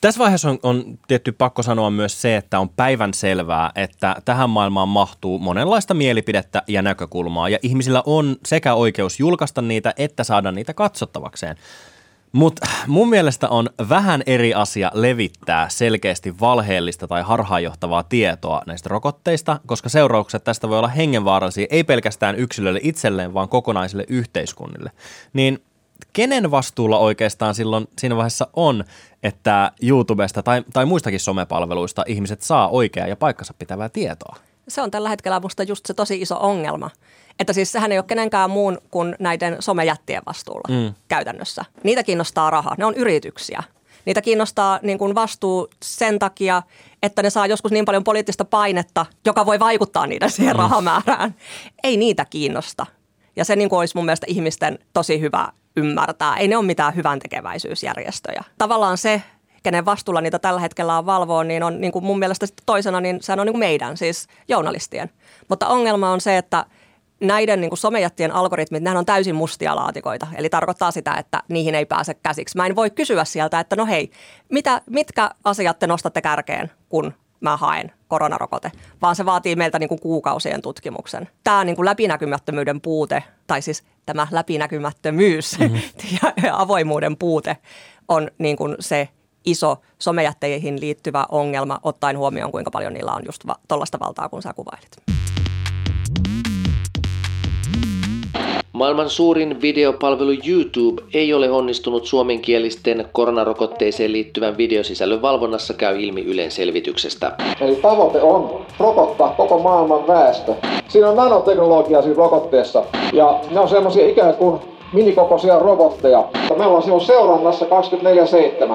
Tässä 0.00 0.18
vaiheessa 0.18 0.50
on, 0.50 0.58
on 0.62 0.98
tietty 1.08 1.32
pakko 1.32 1.62
sanoa 1.62 1.90
myös 1.90 2.22
se, 2.22 2.36
että 2.36 2.60
on 2.60 2.68
päivän 2.68 3.14
selvää, 3.14 3.72
että 3.74 4.16
tähän 4.24 4.50
maailmaan 4.50 4.88
mahtuu 4.88 5.38
monenlaista 5.38 5.94
mielipidettä 5.94 6.62
ja 6.66 6.82
näkökulmaa, 6.82 7.48
ja 7.48 7.58
ihmisillä 7.62 8.02
on 8.06 8.36
sekä 8.46 8.74
oikeus 8.74 9.20
julkaista 9.20 9.62
niitä, 9.62 9.94
että 9.96 10.24
saada 10.24 10.52
niitä 10.52 10.74
katsottavakseen. 10.74 11.56
Mutta 12.32 12.66
mun 12.86 13.08
mielestä 13.08 13.48
on 13.48 13.70
vähän 13.88 14.22
eri 14.26 14.54
asia 14.54 14.90
levittää 14.94 15.68
selkeästi 15.68 16.40
valheellista 16.40 17.08
tai 17.08 17.22
harhaanjohtavaa 17.22 18.02
tietoa 18.02 18.62
näistä 18.66 18.88
rokotteista, 18.88 19.60
koska 19.66 19.88
seuraukset 19.88 20.44
tästä 20.44 20.68
voi 20.68 20.78
olla 20.78 20.88
hengenvaarallisia 20.88 21.66
ei 21.70 21.84
pelkästään 21.84 22.36
yksilölle 22.36 22.80
itselleen, 22.82 23.34
vaan 23.34 23.48
kokonaisille 23.48 24.04
yhteiskunnille. 24.08 24.90
Niin 25.32 25.62
kenen 26.14 26.50
vastuulla 26.50 26.98
oikeastaan 26.98 27.54
silloin 27.54 27.86
siinä 27.98 28.16
vaiheessa 28.16 28.48
on, 28.52 28.84
että 29.22 29.72
YouTubesta 29.82 30.42
tai, 30.42 30.62
tai 30.72 30.86
muistakin 30.86 31.20
somepalveluista 31.20 32.02
ihmiset 32.06 32.42
saa 32.42 32.68
oikeaa 32.68 33.06
ja 33.06 33.16
paikkansa 33.16 33.54
pitävää 33.58 33.88
tietoa? 33.88 34.36
Se 34.68 34.82
on 34.82 34.90
tällä 34.90 35.08
hetkellä 35.08 35.40
musta 35.40 35.62
just 35.62 35.86
se 35.86 35.94
tosi 35.94 36.20
iso 36.20 36.36
ongelma. 36.40 36.90
Että 37.38 37.52
siis 37.52 37.72
sehän 37.72 37.92
ei 37.92 37.98
ole 37.98 38.04
kenenkään 38.08 38.50
muun 38.50 38.78
kuin 38.90 39.16
näiden 39.18 39.56
somejättien 39.60 40.22
vastuulla 40.26 40.68
mm. 40.68 40.94
käytännössä. 41.08 41.64
Niitä 41.82 42.02
kiinnostaa 42.02 42.50
raha, 42.50 42.74
ne 42.78 42.84
on 42.84 42.94
yrityksiä. 42.94 43.62
Niitä 44.04 44.22
kiinnostaa 44.22 44.78
niin 44.82 44.98
kuin 44.98 45.14
vastuu 45.14 45.68
sen 45.82 46.18
takia, 46.18 46.62
että 47.02 47.22
ne 47.22 47.30
saa 47.30 47.46
joskus 47.46 47.72
niin 47.72 47.84
paljon 47.84 48.04
poliittista 48.04 48.44
painetta, 48.44 49.06
joka 49.24 49.46
voi 49.46 49.58
vaikuttaa 49.58 50.06
niiden 50.06 50.30
siihen 50.30 50.54
mm. 50.54 50.58
rahamäärään. 50.58 51.34
Ei 51.82 51.96
niitä 51.96 52.24
kiinnosta. 52.24 52.86
Ja 53.36 53.44
se 53.44 53.56
niin 53.56 53.68
kuin 53.68 53.78
olisi 53.78 53.96
mun 53.96 54.04
mielestä 54.04 54.26
ihmisten 54.28 54.78
tosi 54.92 55.20
hyvä 55.20 55.48
ymmärtää. 55.76 56.36
Ei 56.36 56.48
ne 56.48 56.56
ole 56.56 56.66
mitään 56.66 56.96
hyvän 56.96 57.18
tekeväisyysjärjestöjä. 57.18 58.44
Tavallaan 58.58 58.98
se, 58.98 59.22
kenen 59.62 59.84
vastuulla 59.84 60.20
niitä 60.20 60.38
tällä 60.38 60.60
hetkellä 60.60 60.98
on 60.98 61.06
valvoa, 61.06 61.44
niin 61.44 61.62
on 61.62 61.80
niin 61.80 61.92
kuin 61.92 62.04
mun 62.04 62.18
mielestä 62.18 62.46
toisena, 62.66 63.00
niin 63.00 63.22
se 63.22 63.32
on 63.32 63.38
niin 63.38 63.52
kuin 63.52 63.58
meidän, 63.58 63.96
siis 63.96 64.28
journalistien. 64.48 65.10
Mutta 65.48 65.68
ongelma 65.68 66.10
on 66.10 66.20
se, 66.20 66.38
että 66.38 66.64
näiden 67.20 67.60
niin 67.60 67.70
kuin 67.70 67.78
somejättien 67.78 68.32
algoritmit, 68.32 68.82
nämä 68.82 68.98
on 68.98 69.06
täysin 69.06 69.34
mustia 69.34 69.76
laatikoita. 69.76 70.26
Eli 70.34 70.48
tarkoittaa 70.48 70.90
sitä, 70.90 71.14
että 71.14 71.42
niihin 71.48 71.74
ei 71.74 71.86
pääse 71.86 72.14
käsiksi. 72.14 72.56
Mä 72.56 72.66
en 72.66 72.76
voi 72.76 72.90
kysyä 72.90 73.24
sieltä, 73.24 73.60
että 73.60 73.76
no 73.76 73.86
hei, 73.86 74.10
mitä, 74.48 74.80
mitkä 74.90 75.30
asiat 75.44 75.78
te 75.78 75.86
nostatte 75.86 76.22
kärkeen, 76.22 76.70
kun 76.88 77.14
mä 77.40 77.56
haen 77.56 77.92
koronarokote, 78.08 78.72
vaan 79.02 79.16
se 79.16 79.24
vaatii 79.24 79.56
meiltä 79.56 79.78
niin 79.78 79.88
kuin 79.88 80.00
kuukausien 80.00 80.62
tutkimuksen. 80.62 81.28
Tämä 81.44 81.64
niin 81.64 81.76
kuin 81.76 81.86
läpinäkymättömyyden 81.86 82.80
puute, 82.80 83.22
tai 83.46 83.62
siis 83.62 83.84
tämä 84.06 84.26
läpinäkymättömyys 84.30 85.58
mm-hmm. 85.58 85.80
ja 86.42 86.58
avoimuuden 86.62 87.16
puute 87.16 87.56
on 88.08 88.30
niin 88.38 88.56
kuin 88.56 88.76
se 88.80 89.08
iso 89.44 89.82
somejätteihin 89.98 90.80
liittyvä 90.80 91.26
ongelma, 91.28 91.80
ottaen 91.82 92.18
huomioon, 92.18 92.52
kuinka 92.52 92.70
paljon 92.70 92.92
niillä 92.92 93.12
on 93.12 93.22
just 93.26 93.46
va- 93.46 93.58
tuollaista 93.68 94.00
valtaa, 94.00 94.28
kun 94.28 94.42
sä 94.42 94.52
kuvailit. 94.52 94.96
Maailman 98.74 99.10
suurin 99.10 99.62
videopalvelu 99.62 100.30
YouTube 100.48 101.02
ei 101.14 101.34
ole 101.34 101.50
onnistunut 101.50 102.06
suomenkielisten 102.06 103.08
koronarokotteeseen 103.12 104.12
liittyvän 104.12 104.56
videosisällön 104.56 105.22
valvonnassa 105.22 105.74
käy 105.74 106.00
ilmi 106.00 106.22
Ylen 106.22 106.50
selvityksestä. 106.50 107.32
Eli 107.60 107.76
tavoite 107.76 108.22
on 108.22 108.66
rokottaa 108.78 109.34
koko 109.36 109.58
maailman 109.58 110.06
väestö. 110.06 110.54
Siinä 110.88 111.08
on 111.08 111.16
nanoteknologiaa 111.16 112.02
siinä 112.02 112.16
rokotteessa 112.16 112.84
ja 113.12 113.40
ne 113.50 113.60
on 113.60 113.68
semmoisia 113.68 114.08
ikään 114.08 114.34
kuin 114.34 114.60
minikokoisia 114.94 115.58
robotteja. 115.58 116.28
Me 116.58 116.66
ollaan 116.66 116.82
sinun 116.82 117.00
seurannassa 117.00 117.66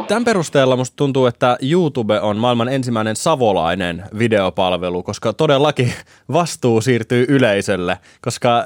24-7. 0.02 0.06
Tämän 0.08 0.26
perusteella 0.26 0.76
musta 0.76 0.96
tuntuu, 0.96 1.26
että 1.26 1.58
YouTube 1.62 2.20
on 2.20 2.38
maailman 2.38 2.70
ensimmäinen 2.70 3.16
savolainen 3.16 4.04
videopalvelu, 4.20 5.04
koska 5.04 5.34
todellakin 5.34 5.94
vastuu 6.34 6.82
siirtyy 6.82 7.26
yleisölle. 7.30 7.98
Koska 8.22 8.66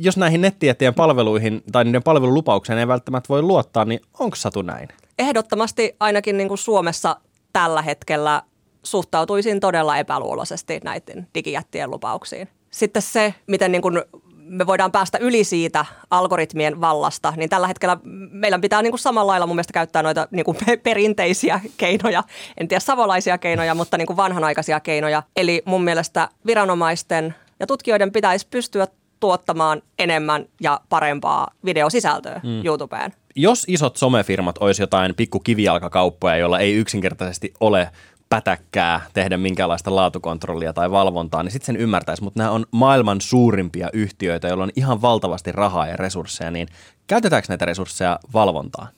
jos 0.00 0.16
näihin 0.16 0.40
nettijättien 0.40 0.94
palveluihin 0.94 1.62
tai 1.72 1.84
niiden 1.84 2.02
palvelulupaukseen 2.02 2.78
ei 2.78 2.88
välttämättä 2.88 3.28
voi 3.28 3.42
luottaa, 3.42 3.84
niin 3.84 4.00
onko 4.18 4.36
satu 4.36 4.62
näin? 4.62 4.88
Ehdottomasti 5.18 5.96
ainakin 6.00 6.36
niin 6.36 6.48
kuin 6.48 6.58
Suomessa 6.58 7.16
tällä 7.52 7.82
hetkellä 7.82 8.42
suhtautuisin 8.82 9.60
todella 9.60 9.98
epäluuloisesti 9.98 10.80
näiden 10.84 11.28
digijättien 11.34 11.90
lupauksiin. 11.90 12.48
Sitten 12.70 13.02
se, 13.02 13.34
miten 13.46 13.72
niin 13.72 13.82
kuin 13.82 14.02
me 14.50 14.66
voidaan 14.66 14.92
päästä 14.92 15.18
yli 15.18 15.44
siitä 15.44 15.84
algoritmien 16.10 16.80
vallasta, 16.80 17.32
niin 17.36 17.50
tällä 17.50 17.66
hetkellä 17.66 17.96
meillä 18.30 18.58
pitää 18.58 18.82
niin 18.82 18.92
kuin 18.92 19.00
samalla 19.00 19.30
lailla 19.30 19.46
mun 19.46 19.56
mielestä 19.56 19.72
käyttää 19.72 20.02
noita 20.02 20.28
niin 20.30 20.44
kuin 20.44 20.56
perinteisiä 20.82 21.60
keinoja, 21.76 22.24
en 22.56 22.68
tiedä 22.68 22.80
savolaisia 22.80 23.38
keinoja, 23.38 23.74
mutta 23.74 23.98
niin 23.98 24.06
kuin 24.06 24.16
vanhanaikaisia 24.16 24.80
keinoja. 24.80 25.22
Eli 25.36 25.62
mun 25.64 25.84
mielestä 25.84 26.28
viranomaisten 26.46 27.34
ja 27.60 27.66
tutkijoiden 27.66 28.12
pitäisi 28.12 28.46
pystyä 28.50 28.86
tuottamaan 29.20 29.82
enemmän 29.98 30.46
ja 30.60 30.80
parempaa 30.88 31.48
videosisältöä 31.64 32.40
mm. 32.44 32.64
YouTubeen. 32.64 33.12
Jos 33.36 33.64
isot 33.68 33.96
somefirmat 33.96 34.58
olisi 34.58 34.82
jotain 34.82 35.14
pikku 35.14 35.40
kivijalkakauppoja, 35.40 36.36
joilla 36.36 36.58
ei 36.58 36.74
yksinkertaisesti 36.74 37.54
ole 37.60 37.90
pätäkkää 38.30 39.00
tehdä 39.14 39.36
minkäänlaista 39.36 39.96
laatukontrollia 39.96 40.72
tai 40.72 40.90
valvontaa, 40.90 41.42
niin 41.42 41.52
sitten 41.52 41.66
sen 41.66 41.76
ymmärtäisi. 41.76 42.22
Mutta 42.22 42.40
nämä 42.40 42.50
on 42.50 42.66
maailman 42.70 43.20
suurimpia 43.20 43.88
yhtiöitä, 43.92 44.48
joilla 44.48 44.64
on 44.64 44.70
ihan 44.76 45.02
valtavasti 45.02 45.52
rahaa 45.52 45.86
ja 45.86 45.96
resursseja, 45.96 46.50
niin 46.50 46.68
käytetäänkö 47.06 47.46
näitä 47.48 47.64
resursseja 47.64 48.18
valvontaan? 48.34 48.88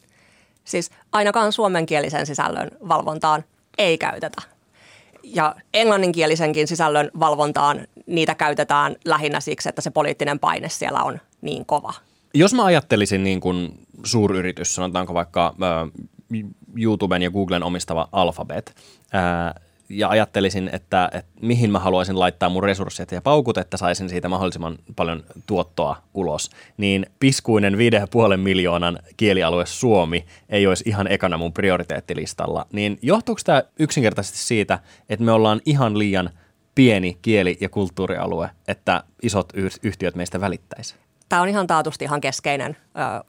Siis 0.64 0.90
ainakaan 1.12 1.52
suomenkielisen 1.52 2.26
sisällön 2.26 2.70
valvontaan 2.88 3.44
ei 3.78 3.98
käytetä. 3.98 4.42
Ja 5.22 5.54
englanninkielisenkin 5.74 6.68
sisällön 6.68 7.10
valvontaan 7.20 7.86
niitä 8.06 8.34
käytetään 8.34 8.96
lähinnä 9.04 9.40
siksi, 9.40 9.68
että 9.68 9.80
se 9.80 9.90
poliittinen 9.90 10.38
paine 10.38 10.68
siellä 10.68 11.02
on 11.02 11.20
niin 11.40 11.66
kova. 11.66 11.94
Jos 12.34 12.54
mä 12.54 12.64
ajattelisin 12.64 13.24
niin 13.24 13.40
kuin 13.40 13.86
suuryritys, 14.04 14.74
sanotaanko 14.74 15.14
vaikka 15.14 15.54
YouTuben 16.76 17.22
ja 17.22 17.30
Googlen 17.30 17.62
omistava 17.62 18.08
Alphabet, 18.12 18.74
ää, 19.12 19.60
ja 19.88 20.08
ajattelisin, 20.08 20.70
että, 20.72 21.10
että 21.12 21.32
mihin 21.40 21.70
mä 21.70 21.78
haluaisin 21.78 22.18
laittaa 22.18 22.48
mun 22.48 22.62
resurssit 22.62 23.12
ja 23.12 23.20
paukut, 23.20 23.58
että 23.58 23.76
saisin 23.76 24.08
siitä 24.08 24.28
mahdollisimman 24.28 24.78
paljon 24.96 25.24
tuottoa 25.46 25.96
ulos, 26.14 26.50
niin 26.76 27.06
piskuinen 27.20 27.74
5,5 27.74 28.36
miljoonan 28.36 28.98
kielialue 29.16 29.66
Suomi 29.66 30.24
ei 30.48 30.66
olisi 30.66 30.84
ihan 30.86 31.12
ekana 31.12 31.38
mun 31.38 31.52
prioriteettilistalla. 31.52 32.66
Niin 32.72 32.98
johtuuko 33.02 33.40
tämä 33.44 33.62
yksinkertaisesti 33.78 34.38
siitä, 34.38 34.78
että 35.08 35.24
me 35.24 35.32
ollaan 35.32 35.60
ihan 35.66 35.98
liian 35.98 36.30
pieni 36.74 37.18
kieli- 37.22 37.58
ja 37.60 37.68
kulttuurialue, 37.68 38.50
että 38.68 39.04
isot 39.22 39.52
yhtiöt 39.82 40.14
meistä 40.14 40.40
välittäisi? 40.40 40.94
Tämä 41.28 41.42
on 41.42 41.48
ihan 41.48 41.66
taatusti 41.66 42.04
ihan 42.04 42.20
keskeinen 42.20 42.76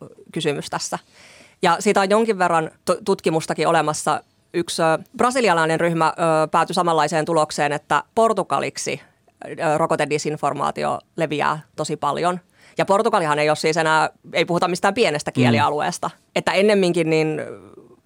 ö, 0.01 0.07
kysymys 0.31 0.69
tässä. 0.69 0.99
Ja 1.63 1.77
siitä 1.79 2.01
on 2.01 2.09
jonkin 2.09 2.37
verran 2.37 2.71
t- 2.85 3.05
tutkimustakin 3.05 3.67
olemassa. 3.67 4.23
Yksi 4.53 4.81
brasilialainen 5.17 5.79
ryhmä 5.79 6.13
päätyi 6.51 6.73
samanlaiseen 6.73 7.25
tulokseen, 7.25 7.71
että 7.71 8.03
Portugaliksi 8.15 9.01
rokotedisinformaatio 9.77 10.99
leviää 11.17 11.59
tosi 11.75 11.97
paljon. 11.97 12.39
Ja 12.77 12.85
Portugalihan 12.85 13.39
ei 13.39 13.49
ole 13.49 13.55
siis 13.55 13.77
enää, 13.77 14.09
ei 14.33 14.45
puhuta 14.45 14.67
mistään 14.67 14.93
pienestä 14.93 15.31
mm. 15.31 15.33
kielialueesta. 15.33 16.07
Mm. 16.07 16.21
Että 16.35 16.51
ennemminkin 16.51 17.09
niin 17.09 17.41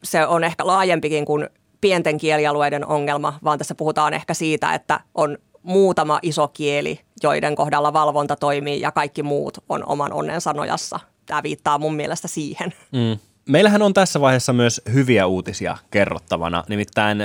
se 0.03 0.27
on 0.27 0.43
ehkä 0.43 0.67
laajempikin 0.67 1.25
kuin 1.25 1.49
pienten 1.81 2.17
kielialueiden 2.17 2.85
ongelma, 2.85 3.39
vaan 3.43 3.57
tässä 3.57 3.75
puhutaan 3.75 4.13
ehkä 4.13 4.33
siitä, 4.33 4.73
että 4.73 4.99
on 5.15 5.37
muutama 5.63 6.19
iso 6.21 6.47
kieli, 6.47 6.99
joiden 7.23 7.55
kohdalla 7.55 7.93
valvonta 7.93 8.35
toimii 8.35 8.81
ja 8.81 8.91
kaikki 8.91 9.23
muut 9.23 9.57
on 9.69 9.83
oman 9.85 10.13
onnensa 10.13 10.53
nojassa. 10.53 10.99
Tämä 11.25 11.43
viittaa 11.43 11.77
mun 11.77 11.95
mielestä 11.95 12.27
siihen. 12.27 12.73
Mm. 12.91 13.19
Meillähän 13.47 13.81
on 13.81 13.93
tässä 13.93 14.21
vaiheessa 14.21 14.53
myös 14.53 14.81
hyviä 14.93 15.27
uutisia 15.27 15.77
kerrottavana. 15.91 16.63
Nimittäin 16.69 17.17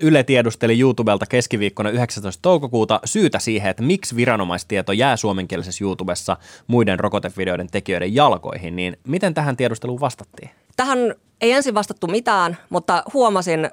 Yle 0.00 0.22
tiedusteli 0.22 0.80
YouTubelta 0.80 1.26
keskiviikkona 1.26 1.90
19. 1.90 2.42
toukokuuta 2.42 3.00
syytä 3.04 3.38
siihen, 3.38 3.70
että 3.70 3.82
miksi 3.82 4.16
viranomaistieto 4.16 4.92
jää 4.92 5.16
suomenkielisessä 5.16 5.84
YouTubessa 5.84 6.36
muiden 6.66 7.00
rokotevideoiden 7.00 7.66
tekijöiden 7.70 8.14
jalkoihin. 8.14 8.76
Niin 8.76 8.96
miten 9.08 9.34
tähän 9.34 9.56
tiedusteluun 9.56 10.00
vastattiin? 10.00 10.50
Tähän 10.76 10.98
ei 11.40 11.52
ensin 11.52 11.74
vastattu 11.74 12.06
mitään, 12.06 12.56
mutta 12.70 13.02
huomasin 13.14 13.64
ö, 13.64 13.68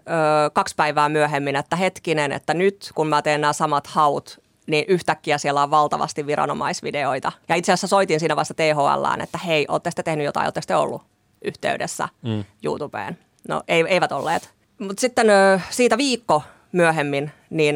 kaksi 0.54 0.76
päivää 0.76 1.10
myöhemmin, 1.10 1.56
että 1.56 1.76
hetkinen, 1.76 2.32
että 2.32 2.54
nyt 2.54 2.92
kun 2.96 3.08
mä 3.08 3.22
teen 3.22 3.42
nämä 3.42 3.54
samat 3.54 3.88
haut, 3.88 4.42
niin 4.68 4.86
yhtäkkiä 4.88 5.38
siellä 5.38 5.64
on 5.64 5.72
valtavasti 5.72 6.28
viranomaisvideoita. 6.28 7.32
Ja 7.50 7.56
itse 7.56 7.72
asiassa 7.72 7.88
soitin 7.88 8.20
siinä 8.20 8.36
vasta 8.36 8.54
THLään, 8.54 9.22
että 9.22 9.38
hei, 9.38 9.66
ootte 9.68 9.92
te 9.96 10.04
tehnyt 10.04 10.26
jotain, 10.26 10.46
ootte 10.46 10.62
te 10.68 10.76
ollut 10.76 11.02
yhteydessä 11.42 12.10
mm. 12.22 12.44
YouTubeen. 12.64 13.18
No 13.48 13.62
ei, 13.68 13.86
eivät 13.88 14.12
olleet. 14.12 14.54
Mutta 14.80 15.02
sitten 15.02 15.28
siitä 15.70 15.98
viikko 15.98 16.44
myöhemmin, 16.72 17.32
niin 17.50 17.76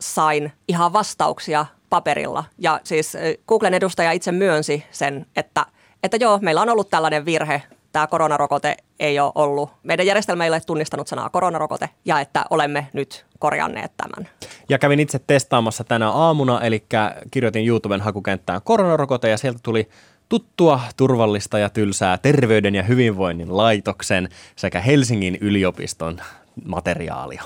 sain 0.00 0.52
ihan 0.68 0.92
vastauksia 0.92 1.66
paperilla. 1.90 2.44
Ja 2.58 2.80
siis 2.84 3.16
Googlen 3.48 3.74
edustaja 3.74 4.12
itse 4.12 4.32
myönsi 4.32 4.84
sen, 4.90 5.26
että, 5.36 5.66
että 6.02 6.16
joo, 6.16 6.38
meillä 6.42 6.62
on 6.62 6.68
ollut 6.68 6.90
tällainen 6.90 7.24
virhe 7.24 7.62
tämä 7.92 8.06
koronarokote 8.06 8.76
ei 9.00 9.20
ole 9.20 9.32
ollut, 9.34 9.70
meidän 9.82 10.06
järjestelmä 10.06 10.44
ei 10.44 10.50
ole 10.50 10.60
tunnistanut 10.60 11.08
sanaa 11.08 11.30
koronarokote 11.30 11.88
ja 12.04 12.20
että 12.20 12.44
olemme 12.50 12.88
nyt 12.92 13.26
korjanneet 13.38 13.92
tämän. 13.96 14.28
Ja 14.68 14.78
kävin 14.78 15.00
itse 15.00 15.20
testaamassa 15.26 15.84
tänä 15.84 16.10
aamuna, 16.10 16.60
eli 16.60 16.84
kirjoitin 17.30 17.66
YouTuben 17.66 18.00
hakukenttään 18.00 18.60
koronarokote 18.64 19.28
ja 19.28 19.36
sieltä 19.36 19.60
tuli 19.62 19.88
tuttua, 20.30 20.80
turvallista 20.96 21.58
ja 21.58 21.68
tylsää 21.68 22.18
terveyden 22.18 22.74
ja 22.74 22.82
hyvinvoinnin 22.82 23.56
laitoksen 23.56 24.28
sekä 24.56 24.80
Helsingin 24.80 25.38
yliopiston 25.40 26.20
materiaalia. 26.64 27.42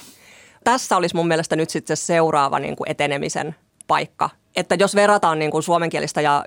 Tässä 0.65 0.97
olisi 0.97 1.17
mun 1.17 1.29
mielestä 1.29 1.57
nyt 1.57 1.71
sitten 1.71 1.97
se 1.97 2.05
seuraava 2.05 2.59
niin 2.59 2.77
kuin 2.77 2.91
etenemisen 2.91 3.55
paikka. 3.87 4.31
Että 4.57 4.75
jos 4.75 4.95
verrataan 4.95 5.39
niin 5.39 5.51
kuin 5.51 5.63
suomenkielistä 5.63 6.21
ja 6.21 6.45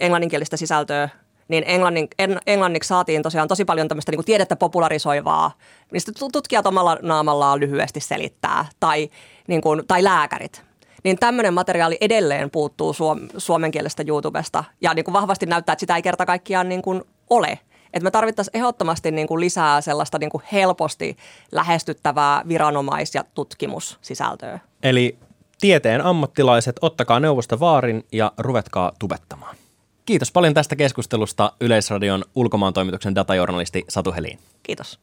englanninkielistä 0.00 0.56
sisältöä 0.56 1.08
niin 1.48 1.64
englannin, 1.66 2.08
en, 2.18 2.38
englanniksi 2.46 2.88
saatiin 2.88 3.22
tosiaan 3.22 3.48
tosi 3.48 3.64
paljon 3.64 3.88
tämmöistä 3.88 4.12
niin 4.12 4.24
tiedettä 4.24 4.56
popularisoivaa, 4.56 5.52
mistä 5.90 6.12
tutkijat 6.32 6.66
omalla 6.66 6.98
naamallaan 7.02 7.60
lyhyesti 7.60 8.00
selittää, 8.00 8.64
tai, 8.80 9.10
niin 9.48 9.60
kuin, 9.60 9.86
tai 9.86 10.04
lääkärit. 10.04 10.71
Niin 11.04 11.18
tämmöinen 11.18 11.54
materiaali 11.54 11.98
edelleen 12.00 12.50
puuttuu 12.50 12.92
suom, 12.92 13.20
suomenkielestä 13.38 14.04
YouTubesta, 14.06 14.64
ja 14.80 14.94
niin 14.94 15.04
kuin 15.04 15.12
vahvasti 15.12 15.46
näyttää, 15.46 15.72
että 15.72 15.80
sitä 15.80 15.96
ei 15.96 16.02
kerta 16.02 16.26
kaikkiaan 16.26 16.68
niin 16.68 16.82
kuin 16.82 17.02
ole. 17.30 17.58
Että 17.92 18.04
me 18.04 18.10
tarvittaisiin 18.10 18.56
ehdottomasti 18.56 19.10
niin 19.10 19.28
kuin 19.28 19.40
lisää 19.40 19.80
sellaista 19.80 20.18
niin 20.18 20.30
kuin 20.30 20.42
helposti 20.52 21.16
lähestyttävää 21.52 22.42
viranomais- 22.48 23.14
ja 23.14 23.24
tutkimussisältöä. 23.34 24.58
Eli 24.82 25.18
tieteen 25.60 26.04
ammattilaiset, 26.04 26.76
ottakaa 26.80 27.20
neuvosta 27.20 27.60
vaarin 27.60 28.04
ja 28.12 28.32
ruvetkaa 28.38 28.92
tubettamaan. 28.98 29.56
Kiitos 30.04 30.32
paljon 30.32 30.54
tästä 30.54 30.76
keskustelusta 30.76 31.52
Yleisradion 31.60 32.24
ulkomaan 32.34 32.72
toimituksen 32.72 33.14
datajournalisti 33.14 33.84
Satu 33.88 34.12
Helin. 34.12 34.38
Kiitos. 34.62 34.98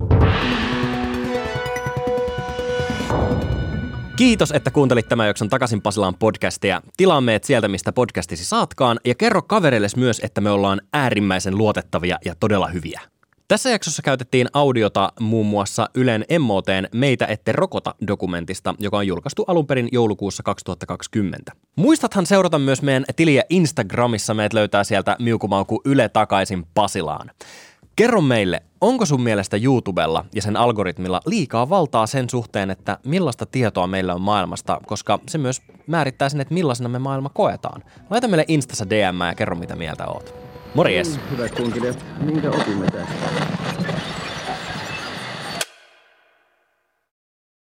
Kiitos, 4.20 4.52
että 4.52 4.72
kuuntelit 4.72 5.10
tämän 5.10 5.28
jakson 5.28 5.50
Takaisin 5.50 5.82
Pasilaan 5.82 6.16
podcastia. 6.16 6.82
Tilaa 6.98 7.22
meet 7.22 7.44
sieltä, 7.44 7.68
mistä 7.68 7.92
podcastisi 7.92 8.46
saatkaan, 8.46 9.00
ja 9.06 9.16
kerro 9.16 9.42
kavereille 9.42 9.88
myös, 9.98 10.20
että 10.24 10.42
me 10.42 10.50
ollaan 10.50 10.82
äärimmäisen 10.94 11.58
luotettavia 11.58 12.18
ja 12.26 12.36
todella 12.40 12.68
hyviä. 12.68 13.02
Tässä 13.48 13.70
jaksossa 13.70 14.02
käytettiin 14.02 14.48
audiota 14.54 15.14
muun 15.20 15.46
muassa 15.46 15.90
Ylen 15.96 16.26
MOTn 16.40 16.86
Meitä 16.94 17.26
ette 17.26 17.52
rokota 17.52 17.96
dokumentista, 18.08 18.76
joka 18.80 18.98
on 18.98 19.08
julkaistu 19.08 19.44
alun 19.48 19.68
perin 19.68 19.90
joulukuussa 19.92 20.44
2020. 20.44 21.52
Muistathan 21.76 22.26
seurata 22.26 22.60
myös 22.60 22.82
meidän 22.82 23.06
tiliä 23.16 23.44
Instagramissa, 23.50 24.34
meidät 24.34 24.54
löytää 24.54 24.84
sieltä 24.84 25.16
miukumauku 25.20 25.82
Yle 25.86 26.10
takaisin 26.10 26.66
Pasilaan. 26.74 27.32
Kerro 28.00 28.22
meille, 28.22 28.62
onko 28.82 29.06
sun 29.06 29.22
mielestä 29.22 29.58
YouTubella 29.58 30.26
ja 30.36 30.42
sen 30.42 30.58
algoritmilla 30.58 31.22
liikaa 31.26 31.70
valtaa 31.70 32.08
sen 32.08 32.30
suhteen, 32.30 32.70
että 32.70 32.98
millaista 33.06 33.46
tietoa 33.46 33.88
meillä 33.88 34.14
on 34.14 34.22
maailmasta, 34.22 34.82
koska 34.86 35.20
se 35.30 35.38
myös 35.38 35.62
määrittää 35.88 36.30
sen, 36.30 36.42
että 36.42 36.54
millaisena 36.54 36.90
me 36.90 37.00
maailma 37.00 37.30
koetaan. 37.30 37.84
Laita 38.10 38.28
meille 38.28 38.46
Instassa 38.48 38.90
DM 38.90 39.20
ja 39.28 39.36
kerro 39.36 39.56
mitä 39.56 39.76
mieltä 39.76 40.08
oot. 40.08 40.34
Morjes! 40.76 41.20
Hyvät 41.32 41.56
kunkilijat, 41.56 42.06
minkä 42.20 42.50
opimme 42.50 42.88
tästä? 42.92 43.89